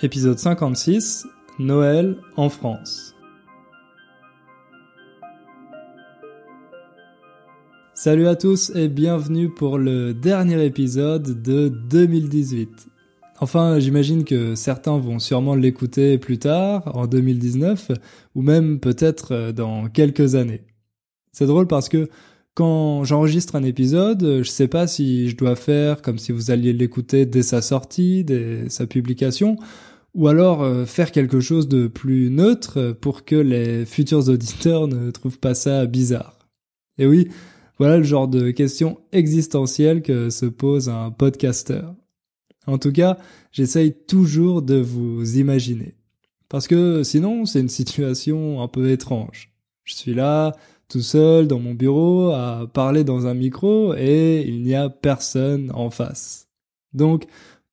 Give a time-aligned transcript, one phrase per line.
[0.00, 1.26] Épisode 56
[1.58, 3.16] Noël en France.
[7.94, 12.86] Salut à tous et bienvenue pour le dernier épisode de 2018.
[13.40, 17.90] Enfin, j'imagine que certains vont sûrement l'écouter plus tard, en 2019,
[18.36, 20.62] ou même peut-être dans quelques années.
[21.32, 22.08] C'est drôle parce que
[22.58, 26.72] quand j'enregistre un épisode, je sais pas si je dois faire comme si vous alliez
[26.72, 29.58] l'écouter dès sa sortie, dès sa publication,
[30.14, 35.12] ou alors euh, faire quelque chose de plus neutre pour que les futurs auditeurs ne
[35.12, 36.36] trouvent pas ça bizarre.
[36.98, 37.28] Et oui,
[37.78, 41.82] voilà le genre de question existentielle que se pose un podcaster.
[42.66, 43.18] En tout cas,
[43.52, 45.94] j'essaye toujours de vous imaginer.
[46.48, 49.54] Parce que sinon, c'est une situation un peu étrange.
[49.84, 50.56] Je suis là,
[50.88, 55.70] tout seul dans mon bureau à parler dans un micro et il n'y a personne
[55.74, 56.48] en face.
[56.94, 57.26] Donc,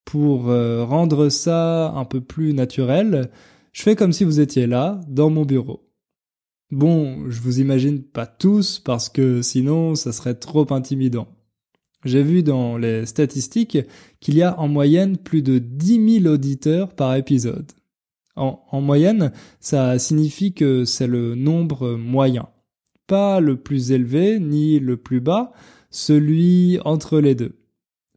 [0.03, 3.31] pour euh, rendre ça un peu plus naturel,
[3.71, 5.89] je fais comme si vous étiez là, dans mon bureau.
[6.71, 11.27] Bon, je vous imagine pas tous parce que sinon ça serait trop intimidant.
[12.03, 13.77] J'ai vu dans les statistiques
[14.19, 17.71] qu'il y a en moyenne plus de 10 000 auditeurs par épisode.
[18.35, 22.49] En, en moyenne, ça signifie que c'est le nombre moyen
[23.07, 25.51] pas le plus élevé ni le plus bas,
[25.89, 27.55] celui entre les deux.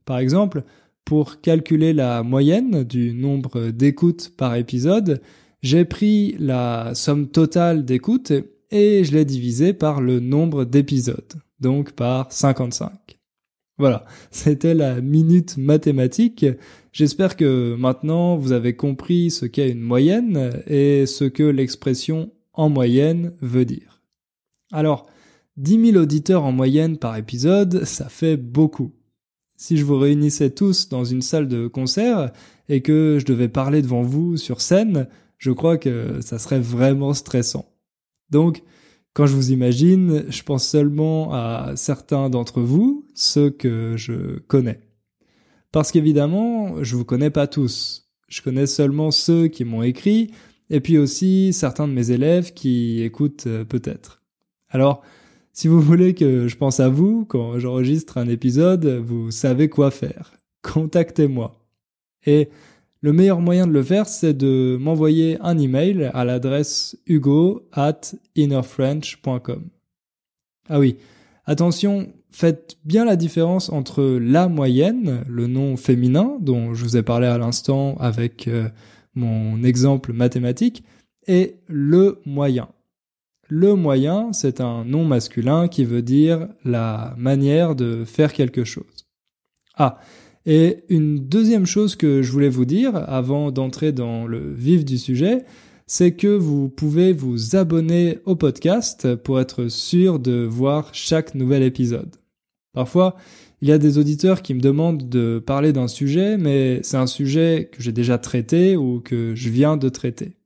[0.05, 0.65] Par exemple,
[1.05, 5.23] pour calculer la moyenne du nombre d'écoutes par épisode,
[5.63, 8.33] j'ai pris la somme totale d'écoutes
[8.71, 12.91] et je l'ai divisé par le nombre d'épisodes, donc par 55.
[13.79, 16.45] Voilà, c'était la minute mathématique.
[16.93, 22.69] J'espère que maintenant vous avez compris ce qu'est une moyenne et ce que l'expression en
[22.69, 23.98] moyenne veut dire.
[24.73, 25.07] Alors,
[25.57, 28.93] 10 000 auditeurs en moyenne par épisode, ça fait beaucoup.
[29.57, 32.31] Si je vous réunissais tous dans une salle de concert
[32.69, 35.09] et que je devais parler devant vous sur scène,
[35.39, 37.67] je crois que ça serait vraiment stressant.
[38.31, 38.63] Donc,
[39.15, 44.81] quand je vous imagine, je pense seulement à certains d'entre vous, ceux que je connais.
[45.73, 48.09] Parce qu'évidemment, je vous connais pas tous.
[48.29, 50.31] Je connais seulement ceux qui m'ont écrit,
[50.71, 54.18] et puis aussi certains de mes élèves qui écoutent euh, peut-être.
[54.71, 55.03] Alors,
[55.53, 59.91] si vous voulez que je pense à vous quand j'enregistre un épisode, vous savez quoi
[59.91, 60.35] faire.
[60.63, 61.59] Contactez-moi.
[62.27, 62.49] Et
[63.01, 68.01] le meilleur moyen de le faire, c'est de m'envoyer un email à l'adresse hugo at
[68.37, 69.69] innerfrench.com.
[70.69, 70.97] Ah oui,
[71.47, 77.03] attention, faites bien la différence entre la moyenne, le nom féminin dont je vous ai
[77.03, 78.69] parlé à l'instant avec euh,
[79.15, 80.85] mon exemple mathématique,
[81.27, 82.69] et le moyen.
[83.49, 89.07] Le moyen, c'est un nom masculin qui veut dire la manière de faire quelque chose.
[89.75, 89.99] Ah,
[90.45, 94.99] et une deuxième chose que je voulais vous dire avant d'entrer dans le vif du
[94.99, 95.45] sujet,
[95.87, 101.63] c'est que vous pouvez vous abonner au podcast pour être sûr de voir chaque nouvel
[101.63, 102.17] épisode.
[102.75, 103.17] Parfois,
[103.63, 107.07] il y a des auditeurs qui me demandent de parler d'un sujet, mais c'est un
[107.07, 110.37] sujet que j'ai déjà traité ou que je viens de traiter.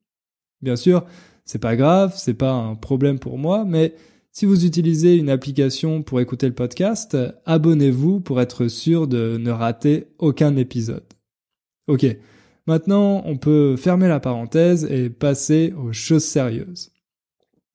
[0.62, 1.04] Bien sûr,
[1.44, 3.94] c'est pas grave, c'est pas un problème pour moi, mais
[4.30, 9.50] si vous utilisez une application pour écouter le podcast, abonnez-vous pour être sûr de ne
[9.50, 11.04] rater aucun épisode.
[11.86, 12.06] Ok,
[12.66, 16.92] maintenant on peut fermer la parenthèse et passer aux choses sérieuses.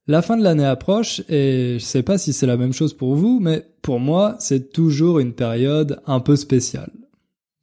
[0.08, 3.16] La fin de l'année approche et je sais pas si c'est la même chose pour
[3.16, 6.92] vous, mais pour moi c'est toujours une période un peu spéciale.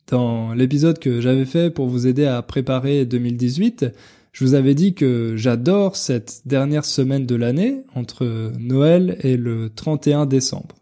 [0.07, 3.87] Dans l'épisode que j'avais fait pour vous aider à préparer 2018,
[4.35, 9.71] je vous avais dit que j'adore cette dernière semaine de l'année, entre Noël et le
[9.71, 10.75] 31 décembre.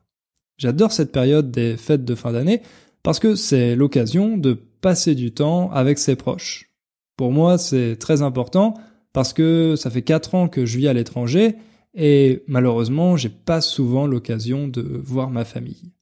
[0.56, 2.62] J'adore cette période des fêtes de fin d'année
[3.02, 6.70] parce que c'est l'occasion de passer du temps avec ses proches.
[7.18, 8.72] Pour moi, c'est très important
[9.12, 11.56] parce que ça fait quatre ans que je vis à l'étranger
[11.94, 15.92] et malheureusement, j'ai pas souvent l'occasion de voir ma famille.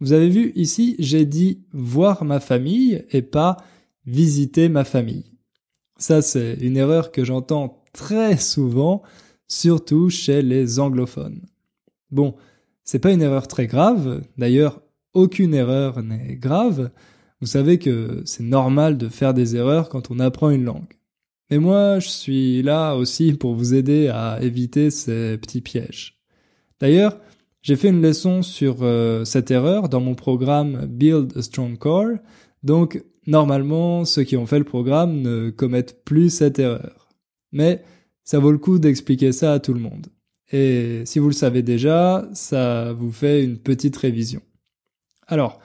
[0.00, 3.56] Vous avez vu ici, j'ai dit voir ma famille et pas
[4.04, 5.37] visiter ma famille.
[5.98, 9.02] Ça, c'est une erreur que j'entends très souvent,
[9.48, 11.42] surtout chez les anglophones.
[12.10, 12.34] Bon,
[12.84, 14.22] c'est pas une erreur très grave.
[14.38, 14.80] D'ailleurs,
[15.12, 16.90] aucune erreur n'est grave.
[17.40, 20.94] Vous savez que c'est normal de faire des erreurs quand on apprend une langue.
[21.50, 26.20] Mais moi, je suis là aussi pour vous aider à éviter ces petits pièges.
[26.80, 27.18] D'ailleurs,
[27.62, 32.18] j'ai fait une leçon sur euh, cette erreur dans mon programme Build a Strong Core,
[32.62, 37.08] donc Normalement, ceux qui ont fait le programme ne commettent plus cette erreur.
[37.52, 37.84] Mais
[38.24, 40.06] ça vaut le coup d'expliquer ça à tout le monde.
[40.50, 44.40] Et si vous le savez déjà, ça vous fait une petite révision.
[45.26, 45.60] Alors,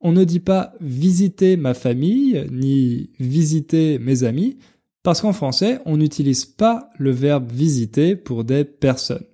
[0.00, 4.58] On ne dit pas visiter ma famille ni visiter mes amis,
[5.02, 9.24] parce qu'en français, on n'utilise pas le verbe visiter pour des personnes.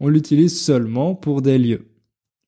[0.00, 1.86] On l'utilise seulement pour des lieux.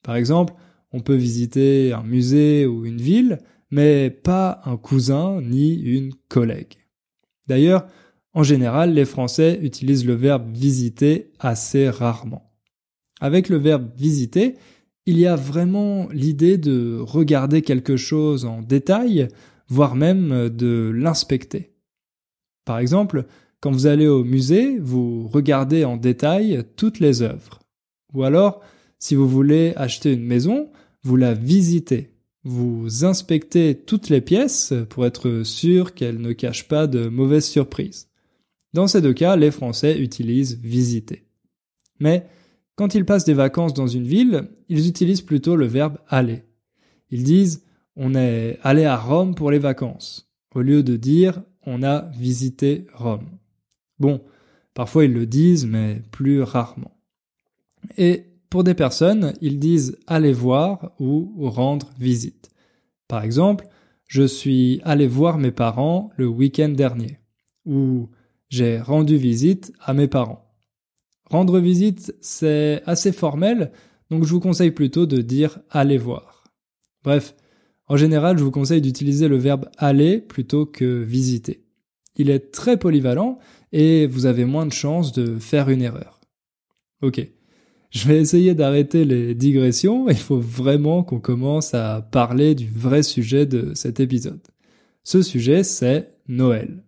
[0.02, 0.54] Par exemple,
[0.92, 3.38] on peut visiter un musée ou une ville,
[3.74, 6.76] mais pas un cousin ni une collègue.
[7.48, 7.88] D'ailleurs,
[8.32, 12.52] en général, les Français utilisent le verbe visiter assez rarement.
[13.20, 14.54] Avec le verbe visiter,
[15.06, 19.26] il y a vraiment l'idée de regarder quelque chose en détail,
[19.66, 21.72] voire même de l'inspecter.
[22.64, 23.26] Par exemple,
[23.58, 27.58] quand vous allez au musée, vous regardez en détail toutes les œuvres.
[28.12, 28.60] Ou alors,
[29.00, 30.70] si vous voulez acheter une maison,
[31.02, 32.13] vous la visitez.
[32.44, 38.10] Vous inspectez toutes les pièces pour être sûr qu'elles ne cachent pas de mauvaises surprises.
[38.74, 41.24] Dans ces deux cas, les Français utilisent visiter.
[42.00, 42.26] Mais
[42.76, 46.42] quand ils passent des vacances dans une ville, ils utilisent plutôt le verbe aller.
[47.10, 47.64] Ils disent
[47.96, 52.86] on est allé à Rome pour les vacances, au lieu de dire on a visité
[52.92, 53.38] Rome.
[53.98, 54.20] Bon,
[54.74, 57.00] parfois ils le disent, mais plus rarement.
[57.96, 62.52] Et pour des personnes, ils disent aller voir ou rendre visite.
[63.08, 63.66] Par exemple,
[64.06, 67.18] je suis allé voir mes parents le week-end dernier.
[67.66, 68.10] Ou
[68.48, 70.54] j'ai rendu visite à mes parents.
[71.28, 73.72] Rendre visite, c'est assez formel,
[74.08, 76.44] donc je vous conseille plutôt de dire aller voir.
[77.02, 77.34] Bref,
[77.88, 81.64] en général, je vous conseille d'utiliser le verbe aller plutôt que visiter.
[82.14, 83.40] Il est très polyvalent
[83.72, 86.20] et vous avez moins de chances de faire une erreur.
[87.02, 87.28] Ok.
[87.94, 93.04] Je vais essayer d'arrêter les digressions, il faut vraiment qu'on commence à parler du vrai
[93.04, 94.40] sujet de cet épisode.
[95.04, 96.82] Ce sujet, c'est Noël.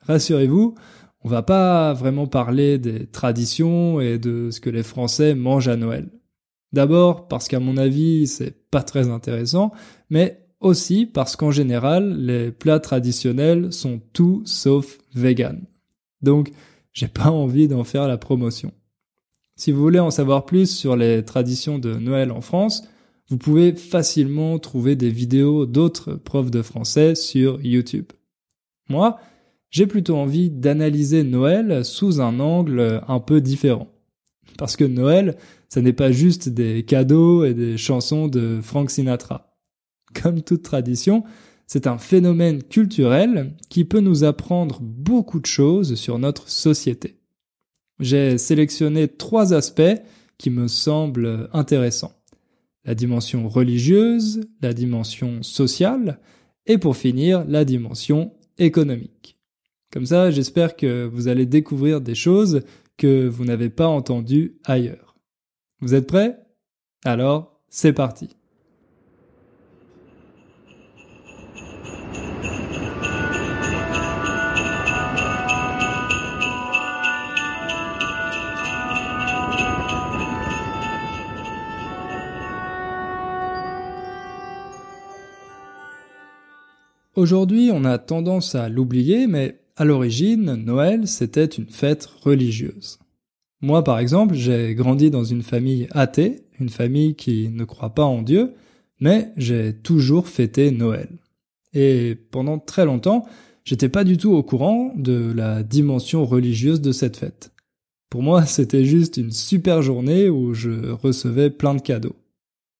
[0.00, 0.74] Rassurez-vous,
[1.22, 5.76] on va pas vraiment parler des traditions et de ce que les Français mangent à
[5.76, 6.10] Noël.
[6.74, 9.72] D'abord parce qu'à mon avis, c'est pas très intéressant,
[10.10, 15.62] mais aussi parce qu'en général, les plats traditionnels sont tout sauf vegan.
[16.20, 16.50] Donc,
[16.92, 18.72] j'ai pas envie d'en faire la promotion.
[19.56, 22.88] Si vous voulez en savoir plus sur les traditions de Noël en France,
[23.30, 28.06] vous pouvez facilement trouver des vidéos d'autres profs de français sur YouTube.
[28.88, 29.18] Moi,
[29.70, 33.88] j'ai plutôt envie d'analyser Noël sous un angle un peu différent.
[34.58, 35.36] Parce que Noël,
[35.68, 39.56] ça n'est pas juste des cadeaux et des chansons de Frank Sinatra.
[40.20, 41.24] Comme toute tradition,
[41.66, 47.23] c'est un phénomène culturel qui peut nous apprendre beaucoup de choses sur notre société.
[48.00, 50.00] J'ai sélectionné trois aspects
[50.38, 52.12] qui me semblent intéressants.
[52.84, 56.18] La dimension religieuse, la dimension sociale
[56.66, 59.38] et pour finir la dimension économique.
[59.92, 62.62] Comme ça, j'espère que vous allez découvrir des choses
[62.96, 65.16] que vous n'avez pas entendues ailleurs.
[65.80, 66.38] Vous êtes prêts?
[67.04, 68.30] Alors, c'est parti.
[87.24, 92.98] Aujourd'hui, on a tendance à l'oublier, mais à l'origine, Noël, c'était une fête religieuse.
[93.62, 98.04] Moi, par exemple, j'ai grandi dans une famille athée, une famille qui ne croit pas
[98.04, 98.52] en Dieu,
[99.00, 101.08] mais j'ai toujours fêté Noël.
[101.72, 103.24] Et pendant très longtemps,
[103.64, 107.52] j'étais pas du tout au courant de la dimension religieuse de cette fête.
[108.10, 112.16] Pour moi, c'était juste une super journée où je recevais plein de cadeaux.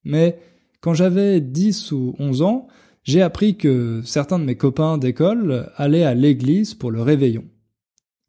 [0.05, 0.39] Mais
[0.83, 2.69] quand j'avais 10 ou 11 ans,
[3.05, 7.45] j'ai appris que certains de mes copains d'école allaient à l'église pour le réveillon.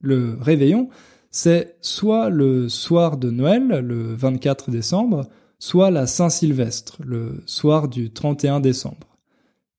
[0.01, 0.89] Le réveillon,
[1.31, 5.27] c'est soit le soir de Noël, le 24 décembre,
[5.59, 9.17] soit la Saint-Sylvestre, le soir du 31 décembre.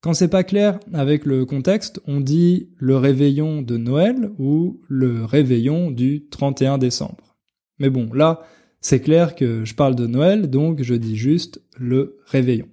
[0.01, 5.25] Quand c'est pas clair avec le contexte, on dit le réveillon de Noël ou le
[5.25, 7.35] réveillon du 31 décembre.
[7.79, 8.41] Mais bon, là,
[8.79, 12.67] c'est clair que je parle de Noël, donc je dis juste le réveillon.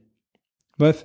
[0.79, 1.05] Bref,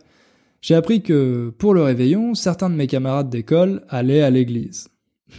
[0.61, 4.89] j'ai appris que, pour le réveillon, certains de mes camarades d'école allaient à l'église.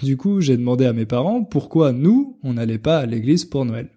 [0.03, 3.65] Du coup, j'ai demandé à mes parents pourquoi nous, on n'allait pas à l'église pour
[3.65, 3.91] Noël.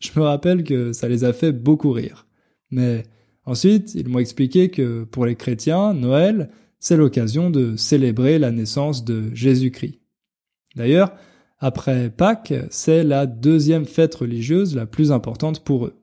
[0.00, 2.26] Je me rappelle que ça les a fait beaucoup rire.
[2.70, 3.02] Mais
[3.44, 9.04] ensuite, ils m'ont expliqué que pour les chrétiens, Noël, c'est l'occasion de célébrer la naissance
[9.04, 10.00] de Jésus-Christ.
[10.76, 11.14] D'ailleurs,
[11.58, 15.94] après Pâques, c'est la deuxième fête religieuse la plus importante pour eux.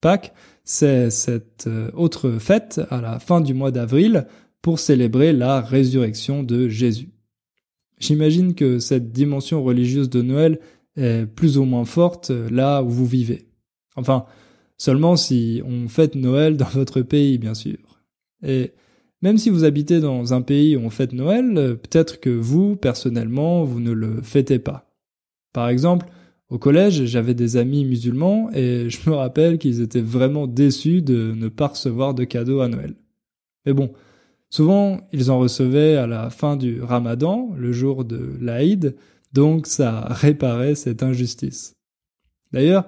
[0.00, 0.32] Pâques,
[0.64, 4.26] c'est cette euh, autre fête à la fin du mois d'avril
[4.62, 7.10] pour célébrer la résurrection de Jésus.
[7.98, 10.60] J'imagine que cette dimension religieuse de Noël
[10.96, 13.48] est plus ou moins forte euh, là où vous vivez.
[13.96, 14.26] Enfin,
[14.76, 17.78] seulement si on fête Noël dans votre pays, bien sûr.
[18.42, 18.72] Et
[19.20, 23.64] même si vous habitez dans un pays où on fête Noël, peut-être que vous, personnellement,
[23.64, 24.92] vous ne le fêtez pas.
[25.52, 26.06] Par exemple,
[26.50, 31.34] au collège, j'avais des amis musulmans et je me rappelle qu'ils étaient vraiment déçus de
[31.36, 32.94] ne pas recevoir de cadeaux à Noël.
[33.66, 33.92] Mais bon,
[34.48, 38.96] souvent, ils en recevaient à la fin du ramadan, le jour de l'Aïd,
[39.34, 41.74] donc ça réparait cette injustice.
[42.52, 42.86] D'ailleurs,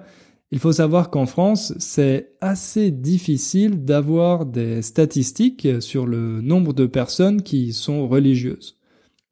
[0.49, 6.87] il faut savoir qu'en France, c'est assez difficile d'avoir des statistiques sur le nombre de
[6.87, 8.77] personnes qui sont religieuses.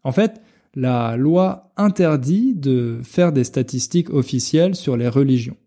[0.04, 0.40] En fait,
[0.76, 5.58] la loi interdit de faire des statistiques officielles sur les religions.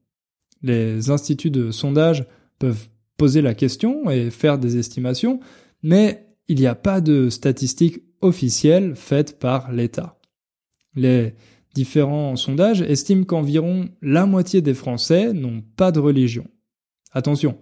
[0.63, 2.25] Les instituts de sondage
[2.59, 5.41] peuvent poser la question et faire des estimations,
[5.83, 10.19] mais il n'y a pas de statistiques officielles faites par l'État.
[10.95, 11.35] Les
[11.75, 16.47] Différents sondages estiment qu'environ la moitié des Français n'ont pas de religion.
[17.13, 17.57] Attention,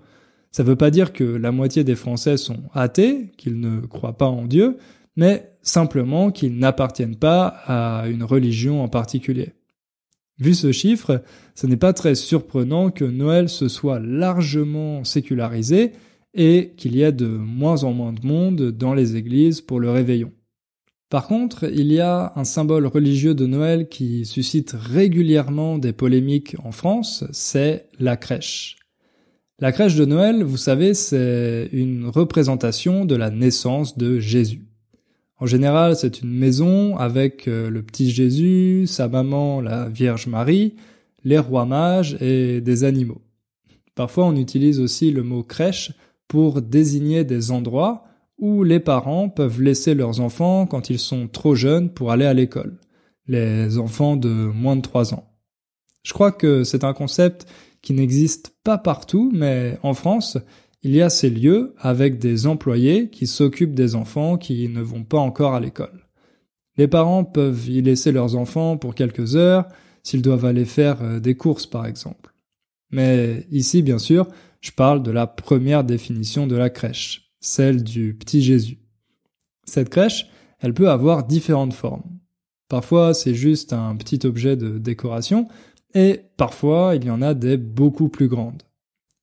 [0.50, 4.18] ça ne veut pas dire que la moitié des Français sont athées, qu'ils ne croient
[4.18, 4.78] pas en Dieu,
[5.14, 9.52] mais simplement qu'ils n'appartiennent pas à une religion en particulier.
[10.38, 11.22] Vu ce chiffre,
[11.54, 15.92] ce n'est pas très surprenant que Noël se soit largement sécularisé
[16.32, 19.90] et qu'il y ait de moins en moins de monde dans les églises pour le
[19.90, 20.32] réveillon.
[21.10, 26.56] Par contre, il y a un symbole religieux de Noël qui suscite régulièrement des polémiques
[26.62, 28.76] en France, c'est la crèche.
[29.58, 34.69] La crèche de Noël, vous savez, c'est une représentation de la naissance de Jésus.
[35.40, 40.74] En général, c'est une maison avec euh, le petit Jésus, sa maman, la Vierge Marie,
[41.24, 43.22] les rois mages et des animaux.
[43.94, 45.92] Parfois, on utilise aussi le mot crèche
[46.28, 48.04] pour désigner des endroits
[48.38, 52.34] où les parents peuvent laisser leurs enfants quand ils sont trop jeunes pour aller à
[52.34, 52.78] l'école,
[53.26, 55.24] les enfants de moins de 3 ans.
[56.02, 57.46] Je crois que c'est un concept
[57.82, 60.38] qui n'existe pas partout, mais en France,
[60.82, 65.04] il y a ces lieux avec des employés qui s'occupent des enfants qui ne vont
[65.04, 66.06] pas encore à l'école.
[66.76, 69.66] Les parents peuvent y laisser leurs enfants pour quelques heures
[70.02, 72.32] s'ils doivent aller faire euh, des courses par exemple.
[72.90, 74.26] Mais ici, bien sûr,
[74.60, 78.78] je parle de la première définition de la crèche celle du petit Jésus.
[79.64, 80.28] Cette crèche,
[80.60, 82.18] elle peut avoir différentes formes.
[82.68, 85.48] Parfois, c'est juste un petit objet de décoration,
[85.94, 88.62] et parfois, il y en a des beaucoup plus grandes.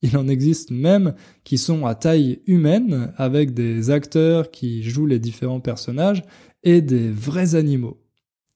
[0.02, 5.20] Il en existe même qui sont à taille humaine, avec des acteurs qui jouent les
[5.20, 6.24] différents personnages,
[6.64, 7.98] et des vrais animaux.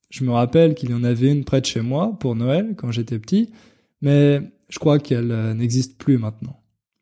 [0.10, 2.92] Je me rappelle qu'il y en avait une près de chez moi pour Noël quand
[2.92, 3.52] j'étais petit,
[4.02, 6.62] mais je crois qu'elle euh, n'existe plus maintenant.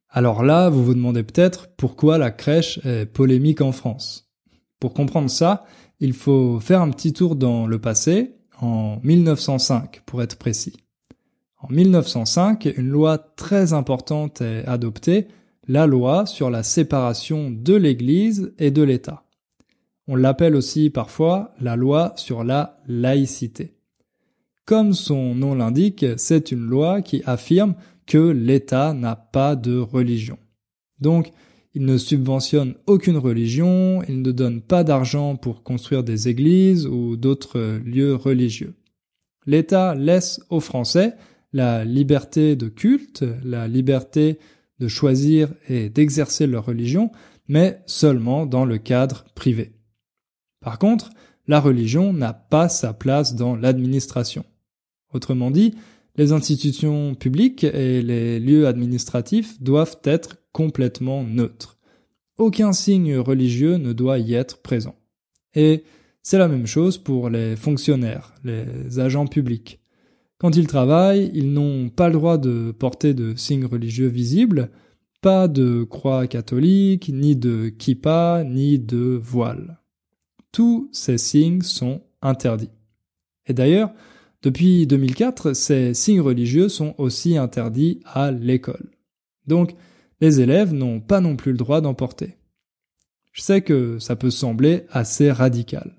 [0.10, 4.32] Alors là, vous vous demandez peut-être pourquoi la crèche est polémique en France.
[4.80, 5.66] Pour comprendre ça,
[6.00, 10.78] il faut faire un petit tour dans le passé, en 1905 pour être précis.
[11.62, 15.28] En 1905, une loi très importante est adoptée,
[15.68, 19.24] la loi sur la séparation de l'Église et de l'État.
[20.08, 23.76] On l'appelle aussi parfois la loi sur la laïcité.
[24.66, 27.76] Comme son nom l'indique, c'est une loi qui affirme
[28.08, 30.40] que l'État n'a pas de religion.
[31.02, 31.32] Donc,
[31.76, 37.16] il ne subventionne aucune religion, il ne donne pas d'argent pour construire des églises ou
[37.18, 38.74] d'autres lieux religieux.
[39.46, 41.16] L'État laisse aux Français
[41.54, 44.40] la liberté de culte, la liberté
[44.80, 47.12] de choisir et d'exercer leur religion,
[47.48, 49.74] mais seulement dans le cadre privé.
[50.62, 51.10] Par contre,
[51.48, 54.46] la religion n'a pas sa place dans l'administration.
[55.14, 55.74] Autrement dit,
[56.16, 61.78] les institutions publiques et les lieux administratifs doivent être complètement neutres.
[62.38, 64.96] Aucun signe religieux ne doit y être présent.
[65.56, 65.84] Et
[66.22, 69.80] c'est la même chose pour les fonctionnaires, les agents publics.
[70.40, 74.72] Quand ils travaillent, ils n'ont pas le droit de porter de signes religieux visibles,
[75.22, 79.82] pas de croix catholique, ni de kippa, ni de voile.
[80.54, 82.72] Tous ces signes sont interdits.
[83.48, 83.92] Et d'ailleurs,
[84.42, 88.92] depuis 2004, ces signes religieux sont aussi interdits à l'école.
[89.46, 89.76] Donc,
[90.22, 92.38] les élèves n'ont pas non plus le droit d'en porter.
[93.34, 95.98] Je sais que ça peut sembler assez radical.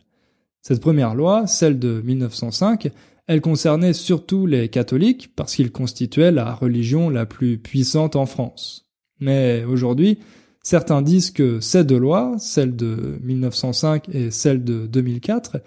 [0.63, 2.91] Cette première loi, celle de 1905,
[3.31, 8.91] elle concernait surtout les catholiques parce qu'ils constituaient la religion la plus puissante en France.
[9.21, 10.19] Mais aujourd'hui,
[10.65, 15.59] certains disent que ces deux lois, celle de 1905 et celle de 2004,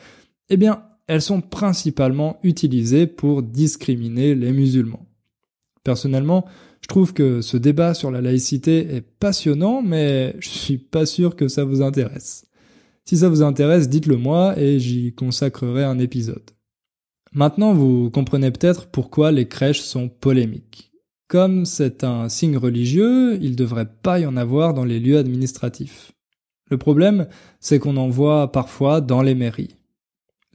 [0.50, 5.08] eh bien, elles sont principalement utilisées pour discriminer les musulmans.
[5.86, 6.44] Personnellement,
[6.82, 11.38] je trouve que ce débat sur la laïcité est passionnant, mais je suis pas sûr
[11.38, 12.44] que ça vous intéresse.
[13.06, 16.44] Si ça vous intéresse, dites-le moi et j'y consacrerai un épisode.
[17.36, 20.92] Maintenant, vous comprenez peut-être pourquoi les crèches sont polémiques.
[21.28, 26.12] Comme c'est un signe religieux, il devrait pas y en avoir dans les lieux administratifs.
[26.70, 27.28] Le problème,
[27.60, 29.76] c'est qu'on en voit parfois dans les mairies.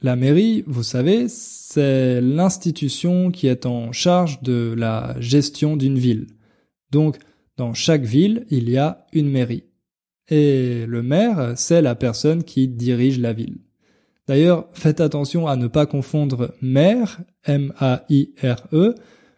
[0.01, 6.27] La mairie, vous savez, c'est l'institution qui est en charge de la gestion d'une ville.
[6.91, 7.17] Donc,
[7.57, 9.65] dans chaque ville, il y a une mairie.
[10.29, 13.57] Et le maire, c'est la personne qui dirige la ville.
[14.29, 18.93] D'ailleurs, faites attention à ne pas confondre maire, M-A-I-R-E,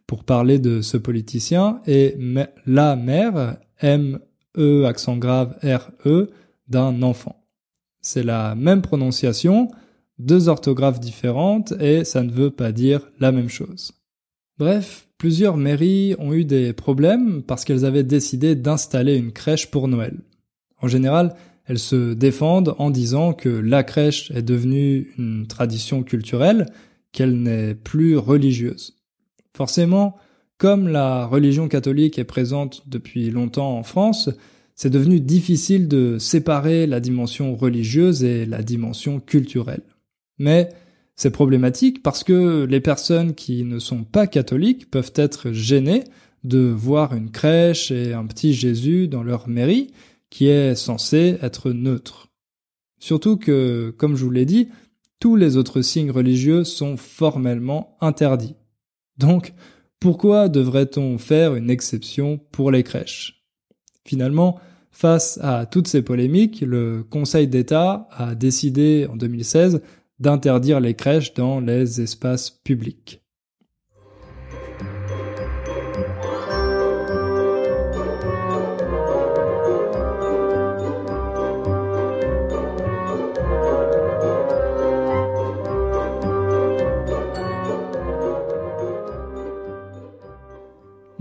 [0.05, 2.17] pour parler de ce politicien, et
[2.65, 6.31] la mère, M-E accent grave R-E,
[6.67, 7.41] d'un enfant.
[8.01, 9.69] C'est la même prononciation,
[10.19, 13.93] deux orthographes différentes, et ça ne veut pas dire la même chose.
[14.57, 19.87] Bref, plusieurs mairies ont eu des problèmes parce qu'elles avaient décidé d'installer une crèche pour
[19.87, 20.19] Noël.
[20.81, 21.33] En général,
[21.71, 26.65] elles se défendent en disant que la crèche est devenue une tradition culturelle,
[27.13, 28.97] qu'elle n'est plus religieuse.
[29.55, 30.17] Forcément,
[30.57, 34.29] comme la religion catholique est présente depuis longtemps en France,
[34.75, 39.83] c'est devenu difficile de séparer la dimension religieuse et la dimension culturelle.
[40.39, 40.67] Mais
[41.15, 46.03] c'est problématique parce que les personnes qui ne sont pas catholiques peuvent être gênées
[46.43, 49.91] de voir une crèche et un petit Jésus dans leur mairie
[50.31, 52.29] qui est censé être neutre.
[52.97, 54.69] Surtout que, comme je vous l'ai dit,
[55.19, 58.55] tous les autres signes religieux sont formellement interdits.
[59.17, 59.53] Donc,
[59.99, 63.43] pourquoi devrait-on faire une exception pour les crèches?
[64.03, 64.59] Finalement,
[64.89, 69.81] face à toutes ces polémiques, le Conseil d'État a décidé en 2016
[70.19, 73.21] d'interdire les crèches dans les espaces publics.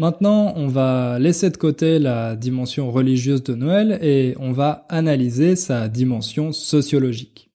[0.00, 5.57] Maintenant, on va laisser de côté la dimension religieuse de Noël et on va analyser
[5.57, 7.50] sa dimension sociologique.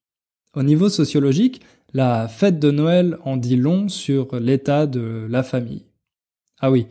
[0.53, 1.61] Au niveau sociologique,
[1.91, 5.85] la fête de Noël en dit long sur l'état de la famille.
[6.59, 6.85] Ah oui,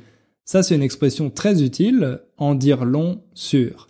[0.45, 3.89] ça c'est une expression très utile, en dire long sur.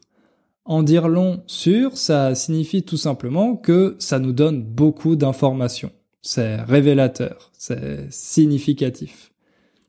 [0.67, 5.93] En dire long sur, ça signifie tout simplement que ça nous donne beaucoup d'informations.
[6.21, 9.33] C'est révélateur, c'est significatif.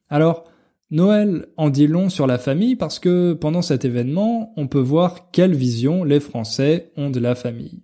[0.09, 0.45] Alors,
[0.91, 5.31] Noël en dit long sur la famille parce que pendant cet événement, on peut voir
[5.31, 7.81] quelle vision les Français ont de la famille.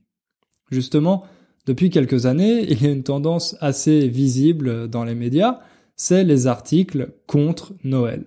[0.69, 1.23] Justement,
[1.65, 5.59] depuis quelques années, il y a une tendance assez visible dans les médias,
[5.95, 8.25] c'est les articles contre Noël.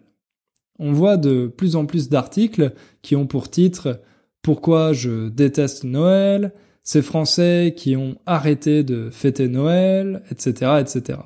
[0.78, 4.00] On voit de plus en plus d'articles qui ont pour titre
[4.42, 11.18] Pourquoi je déteste Noël, ces Français qui ont arrêté de fêter Noël, etc., etc.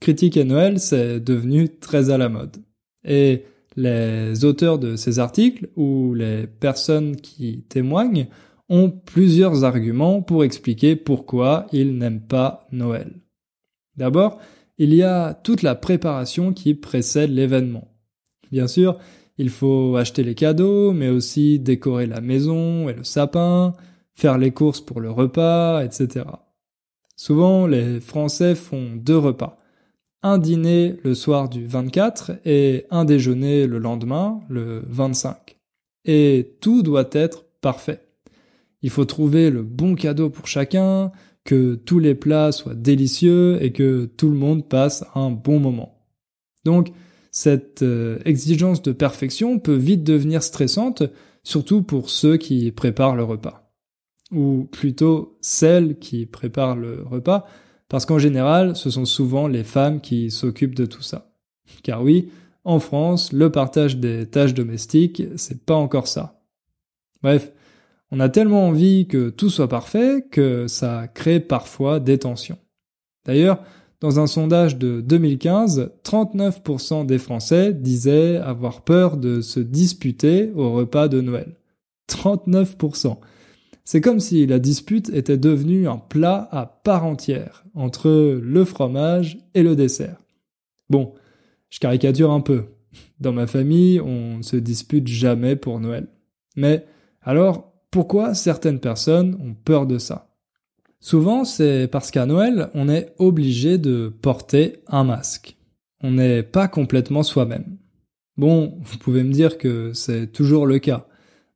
[0.00, 2.56] Critiquer Noël, c'est devenu très à la mode.
[3.04, 3.44] Et
[3.76, 8.28] les auteurs de ces articles ou les personnes qui témoignent
[8.68, 13.12] ont plusieurs arguments pour expliquer pourquoi ils n'aiment pas Noël.
[13.96, 14.38] D'abord,
[14.78, 17.88] il y a toute la préparation qui précède l'événement.
[18.50, 18.98] Bien sûr,
[19.38, 23.74] il faut acheter les cadeaux, mais aussi décorer la maison et le sapin,
[24.14, 26.26] faire les courses pour le repas, etc.
[27.16, 29.57] Souvent, les Français font deux repas.
[30.22, 35.56] Un dîner le soir du 24 et un déjeuner le lendemain, le 25.
[36.04, 38.00] Et tout doit être parfait.
[38.82, 41.12] Il faut trouver le bon cadeau pour chacun,
[41.48, 46.04] que tous les plats soient délicieux et que tout le monde passe un bon moment.
[46.66, 46.92] Donc,
[47.30, 51.04] cette euh, exigence de perfection peut vite devenir stressante,
[51.44, 53.72] surtout pour ceux qui préparent le repas.
[54.30, 57.46] Ou plutôt celles qui préparent le repas,
[57.88, 61.30] parce qu'en général, ce sont souvent les femmes qui s'occupent de tout ça.
[61.82, 62.30] Car oui,
[62.64, 66.42] en France, le partage des tâches domestiques, c'est pas encore ça.
[67.22, 67.52] Bref,
[68.10, 72.58] on a tellement envie que tout soit parfait que ça crée parfois des tensions.
[73.24, 73.62] D'ailleurs,
[74.00, 80.72] dans un sondage de 2015, 39% des Français disaient avoir peur de se disputer au
[80.72, 81.56] repas de Noël.
[82.08, 83.16] 39%.
[83.90, 89.38] C'est comme si la dispute était devenue un plat à part entière entre le fromage
[89.54, 90.18] et le dessert.
[90.90, 91.14] Bon,
[91.70, 92.66] je caricature un peu.
[93.18, 96.06] Dans ma famille, on ne se dispute jamais pour Noël.
[96.54, 96.84] Mais
[97.22, 100.36] alors, pourquoi certaines personnes ont peur de ça?
[101.00, 105.56] Souvent, c'est parce qu'à Noël, on est obligé de porter un masque.
[106.02, 107.78] On n'est pas complètement soi-même.
[108.36, 111.06] Bon, vous pouvez me dire que c'est toujours le cas.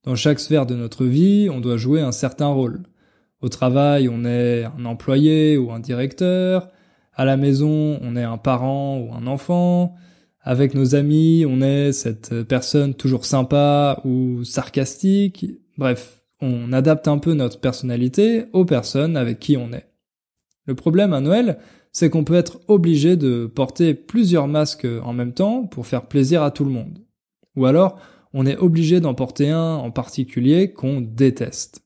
[0.04, 2.82] Dans chaque sphère de notre vie, on doit jouer un certain rôle.
[3.40, 6.70] Au travail, on est un employé ou un directeur.
[7.14, 9.94] À la maison, on est un parent ou un enfant.
[10.40, 15.46] Avec nos amis, on est cette personne toujours sympa ou sarcastique.
[15.78, 19.86] Bref, on adapte un peu notre personnalité aux personnes avec qui on est.
[20.66, 21.58] Le problème à Noël,
[21.92, 26.42] c'est qu'on peut être obligé de porter plusieurs masques en même temps pour faire plaisir
[26.42, 26.98] à tout le monde.
[27.54, 28.00] Ou alors,
[28.34, 31.82] on est obligé d'en porter un en particulier qu'on déteste.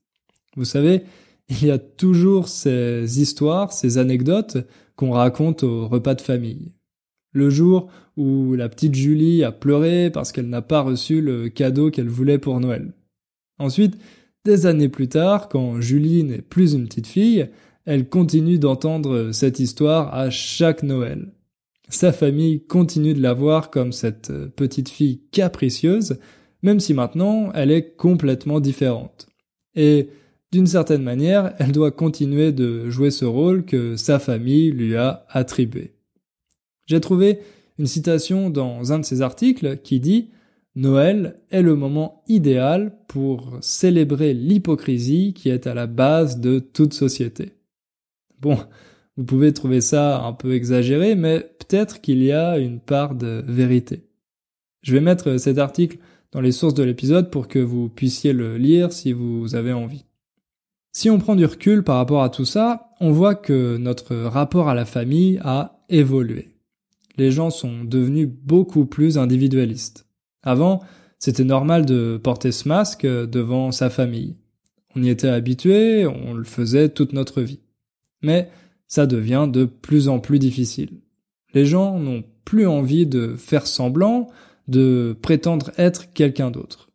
[0.55, 1.03] Vous savez,
[1.49, 4.57] il y a toujours ces histoires, ces anecdotes
[4.95, 6.71] qu'on raconte au repas de famille.
[7.33, 11.91] Le jour où la petite Julie a pleuré parce qu'elle n'a pas reçu le cadeau
[11.91, 12.93] qu'elle voulait pour Noël.
[13.59, 13.97] Ensuite,
[14.43, 17.47] des années plus tard, quand Julie n'est plus une petite fille,
[17.85, 21.31] elle continue d'entendre cette histoire à chaque Noël.
[21.89, 26.17] Sa famille continue de la voir comme cette petite fille capricieuse,
[26.63, 29.27] même si maintenant elle est complètement différente.
[29.75, 30.09] Et
[30.51, 35.25] d'une certaine manière, elle doit continuer de jouer ce rôle que sa famille lui a
[35.29, 35.93] attribué.
[36.85, 37.39] J'ai trouvé
[37.77, 40.29] une citation dans un de ses articles qui dit
[40.75, 46.93] Noël est le moment idéal pour célébrer l'hypocrisie qui est à la base de toute
[46.93, 47.53] société.
[48.39, 48.57] Bon,
[49.17, 53.43] vous pouvez trouver ça un peu exagéré, mais peut-être qu'il y a une part de
[53.47, 54.03] vérité.
[54.83, 55.97] Je vais mettre cet article
[56.31, 60.05] dans les sources de l'épisode pour que vous puissiez le lire si vous avez envie.
[60.91, 64.69] Si on prend du recul par rapport à tout ça, on voit que notre rapport
[64.69, 66.55] à la famille a évolué.
[67.17, 70.07] Les gens sont devenus beaucoup plus individualistes.
[70.43, 70.81] Avant,
[71.19, 74.37] c'était normal de porter ce masque devant sa famille.
[74.95, 77.59] On y était habitué, on le faisait toute notre vie.
[78.21, 78.49] Mais
[78.87, 80.89] ça devient de plus en plus difficile.
[81.53, 84.27] Les gens n'ont plus envie de faire semblant,
[84.67, 86.89] de prétendre être quelqu'un d'autre.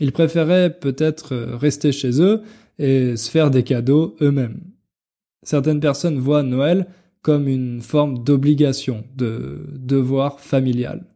[0.00, 2.42] Ils préféraient peut-être rester chez eux
[2.78, 4.60] et se faire des cadeaux eux-mêmes.
[5.42, 6.86] Certaines personnes voient Noël
[7.20, 11.06] comme une forme d'obligation, de devoir familial.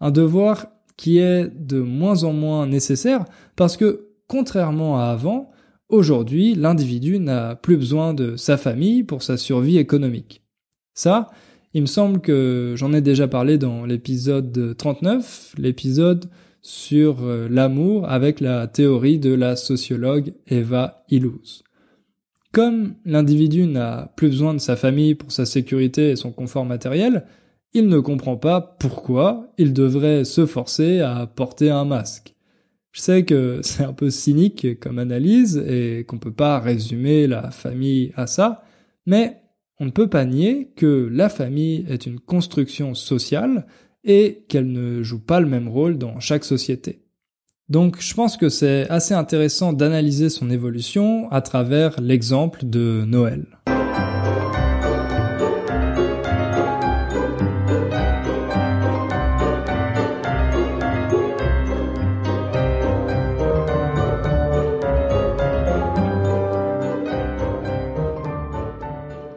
[0.00, 5.50] Un devoir qui est de moins en moins nécessaire parce que, contrairement à avant,
[5.88, 10.42] aujourd'hui, l'individu n'a plus besoin de sa famille pour sa survie économique.
[10.94, 11.30] Ça,
[11.74, 16.26] il me semble que j'en ai déjà parlé dans l'épisode 39, l'épisode
[16.62, 21.62] sur euh, l'amour avec la théorie de la sociologue Eva Illouz.
[22.52, 27.24] Comme l'individu n'a plus besoin de sa famille pour sa sécurité et son confort matériel,
[27.74, 32.34] il ne comprend pas pourquoi il devrait se forcer à porter un masque.
[32.92, 37.50] Je sais que c'est un peu cynique comme analyse et qu'on peut pas résumer la
[37.50, 38.64] famille à ça,
[39.04, 39.42] mais
[39.78, 43.66] on ne peut pas nier que la famille est une construction sociale
[44.04, 47.02] et qu'elle ne joue pas le même rôle dans chaque société.
[47.68, 53.46] Donc je pense que c'est assez intéressant d'analyser son évolution à travers l'exemple de Noël.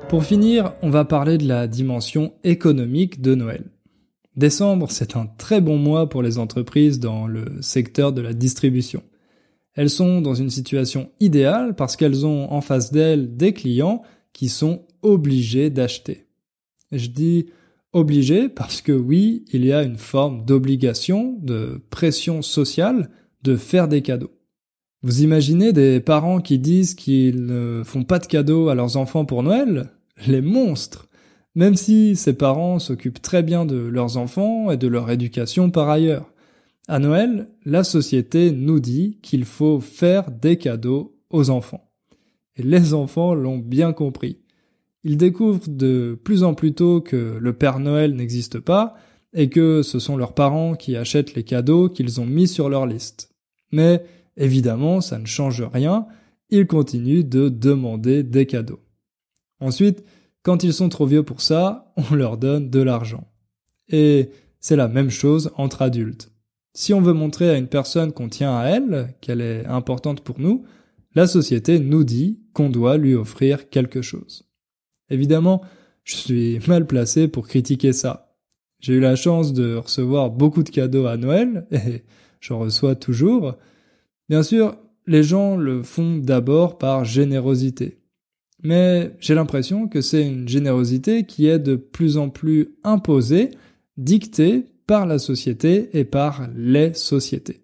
[0.10, 3.65] Pour finir, on va parler de la dimension économique de Noël.
[4.36, 9.04] Décembre, c'est un très bon mois pour les entreprises dans le secteur de la distribution.
[9.76, 14.02] Elles sont dans une situation idéale parce qu'elles ont en face d'elles des clients
[14.34, 16.26] qui sont obligés d'acheter.
[16.91, 17.45] Je dis
[17.93, 23.12] obligés parce que oui, il y a une forme d'obligation, de pression sociale
[23.43, 24.32] de faire des cadeaux.
[25.04, 29.26] Vous imaginez des parents qui disent qu'ils ne font pas de cadeaux à leurs enfants
[29.26, 29.91] pour Noël?
[30.27, 31.10] Les monstres,
[31.55, 35.89] même si ses parents s'occupent très bien de leurs enfants et de leur éducation par
[35.89, 36.32] ailleurs.
[36.88, 41.91] À Noël, la société nous dit qu'il faut faire des cadeaux aux enfants.
[42.55, 44.39] Et les enfants l'ont bien compris.
[45.03, 48.95] Ils découvrent de plus en plus tôt que le Père Noël n'existe pas
[49.34, 52.86] et que ce sont leurs parents qui achètent les cadeaux qu'ils ont mis sur leur
[52.86, 53.29] liste.
[53.71, 54.03] Mais
[54.36, 56.08] évidemment, ça ne change rien,
[56.49, 58.79] ils continuent de demander des cadeaux.
[59.60, 60.04] Ensuite,
[60.43, 63.28] quand ils sont trop vieux pour ça, on leur donne de l'argent.
[63.88, 66.32] Et c'est la même chose entre adultes.
[66.74, 70.39] Si on veut montrer à une personne qu'on tient à elle, qu'elle est importante pour
[70.39, 70.63] nous,
[71.15, 74.43] la société nous dit qu'on doit lui offrir quelque chose.
[75.10, 75.62] Évidemment,
[76.04, 78.36] je suis mal placé pour critiquer ça.
[78.80, 82.04] J'ai eu la chance de recevoir beaucoup de cadeaux à Noël, et
[82.39, 83.56] j'en reçois toujours.
[84.30, 87.99] Bien sûr, les gens le font d'abord par générosité
[88.62, 93.52] mais j'ai l'impression que c'est une générosité qui est de plus en plus imposée,
[93.98, 97.62] dictée par la société et par les sociétés.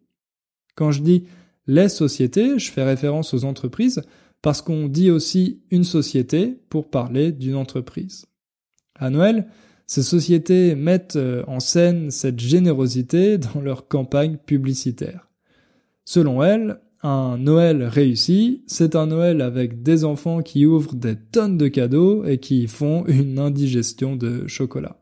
[0.75, 1.23] Quand je dis
[1.67, 4.01] les sociétés, je fais référence aux entreprises
[4.41, 8.25] parce qu'on dit aussi une société pour parler d'une entreprise.
[8.99, 9.47] À Noël,
[9.87, 15.29] ces sociétés mettent euh, en scène cette générosité dans leur campagne publicitaire.
[16.05, 21.55] Selon elles, Un Noël réussi, c'est un Noël avec des enfants qui ouvrent des tonnes
[21.55, 24.97] de cadeaux et qui font une indigestion de chocolat.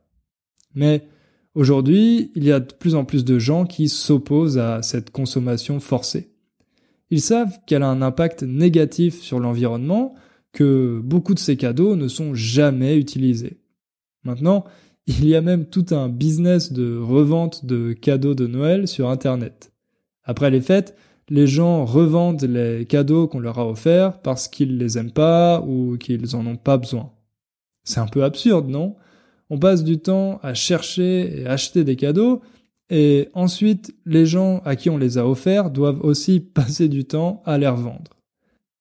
[0.75, 1.07] Mais
[1.55, 5.79] aujourd'hui, il y a de plus en plus de gens qui s'opposent à cette consommation
[5.79, 6.33] forcée.
[7.09, 10.13] Ils savent qu'elle a un impact négatif sur l'environnement,
[10.51, 13.61] que beaucoup de ces cadeaux ne sont jamais utilisés.
[14.25, 14.65] Maintenant,
[15.07, 19.71] il y a même tout un business de revente de cadeaux de Noël sur Internet.
[20.25, 20.97] Après les fêtes,
[21.29, 25.97] les gens revendent les cadeaux qu'on leur a offerts parce qu'ils les aiment pas ou
[25.97, 27.11] qu'ils en ont pas besoin.
[27.83, 28.95] C'est un peu absurde, non?
[29.49, 32.41] On passe du temps à chercher et acheter des cadeaux
[32.89, 37.41] et ensuite les gens à qui on les a offerts doivent aussi passer du temps
[37.45, 38.11] à les revendre.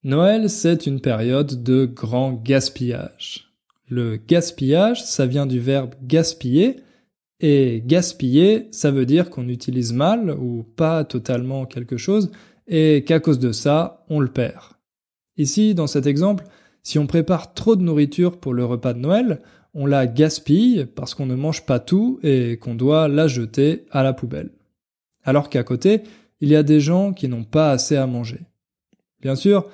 [0.05, 3.53] Noël, c'est une période de grand gaspillage.
[3.89, 6.77] Le gaspillage, ça vient du verbe gaspiller,
[7.43, 12.31] et gaspiller, ça veut dire qu'on utilise mal ou pas totalement quelque chose,
[12.69, 14.77] et qu'à cause de ça, on le perd.
[15.37, 16.45] Ici, dans cet exemple,
[16.83, 19.43] si on prépare trop de nourriture pour le repas de Noël,
[19.75, 24.03] on la gaspille parce qu'on ne mange pas tout et qu'on doit la jeter à
[24.03, 24.51] la poubelle.
[25.25, 26.03] Alors qu'à côté,
[26.41, 28.41] il y a des gens qui n'ont pas assez à manger.
[29.21, 29.69] Bien sûr,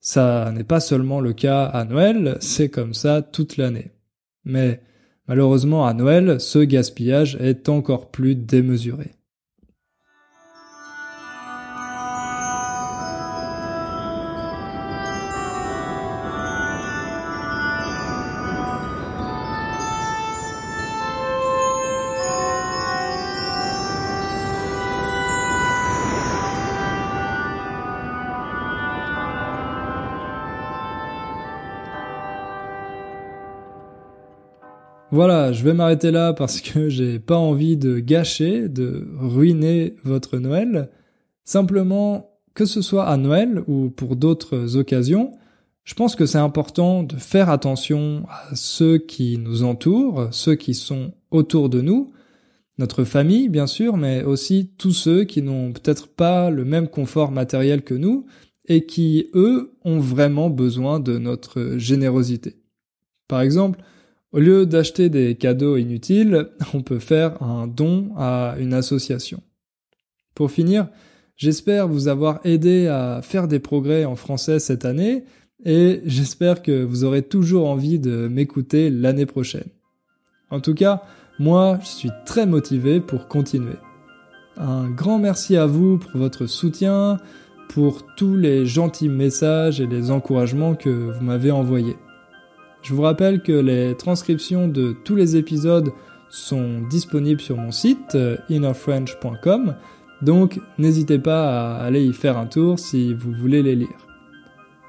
[0.00, 3.90] ça n'est pas seulement le cas à Noël, c'est comme ça toute l'année.
[4.44, 4.80] Mais
[5.28, 9.12] malheureusement à Noël, ce gaspillage est encore plus démesuré.
[35.12, 40.38] Voilà, je vais m'arrêter là parce que j'ai pas envie de gâcher, de ruiner votre
[40.38, 40.88] Noël.
[41.44, 45.32] Simplement, que ce soit à Noël ou pour d'autres occasions,
[45.84, 50.72] je pense que c'est important de faire attention à ceux qui nous entourent, ceux qui
[50.72, 52.12] sont autour de nous,
[52.78, 57.32] notre famille bien sûr, mais aussi tous ceux qui n'ont peut-être pas le même confort
[57.32, 58.24] matériel que nous
[58.66, 62.56] et qui, eux, ont vraiment besoin de notre générosité.
[63.28, 63.78] Par exemple,
[64.32, 69.42] au lieu d'acheter des cadeaux inutiles, on peut faire un don à une association.
[70.34, 70.88] Pour finir,
[71.36, 75.24] j'espère vous avoir aidé à faire des progrès en français cette année
[75.64, 79.68] et j'espère que vous aurez toujours envie de m'écouter l'année prochaine.
[80.50, 81.02] En tout cas,
[81.38, 83.76] moi, je suis très motivé pour continuer.
[84.56, 87.18] Un grand merci à vous pour votre soutien,
[87.68, 91.96] pour tous les gentils messages et les encouragements que vous m'avez envoyés.
[92.82, 95.92] Je vous rappelle que les transcriptions de tous les épisodes
[96.28, 99.76] sont disponibles sur mon site euh, innerfrench.com,
[100.20, 104.08] donc n'hésitez pas à aller y faire un tour si vous voulez les lire.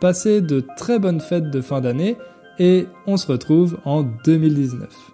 [0.02, 2.18] Passez de très bonnes fêtes de fin d'année
[2.60, 5.13] et on se retrouve en 2019.